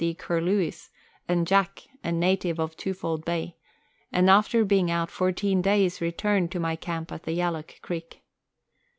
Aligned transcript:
C. 0.01 0.15
Curlewis) 0.15 0.89
and 1.27 1.45
Jack, 1.45 1.83
a 2.03 2.11
native 2.11 2.57
of 2.59 2.75
Twofold 2.75 3.23
Bay, 3.23 3.57
and 4.11 4.31
after 4.31 4.65
being 4.65 4.89
out 4.89 5.11
fourteen 5.11 5.61
days 5.61 6.01
returned 6.01 6.51
to 6.53 6.59
my 6.59 6.75
camp 6.75 7.11
at 7.11 7.21
the 7.21 7.33
Yalloak 7.37 7.79
Creek. 7.83 8.23